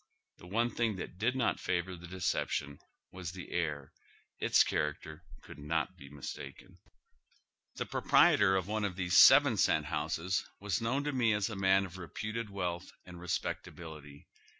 [0.39, 2.79] The one thing that did not favor the deception
[3.11, 3.93] was the air;
[4.39, 6.79] its character couid not be mistaken.
[7.77, 11.55] Tiie proprietor of one of these seven cent houses was known to nie as a
[11.55, 14.25] man of reputed wealth and respecta bility.